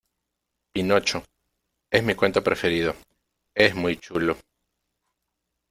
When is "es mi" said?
1.91-2.15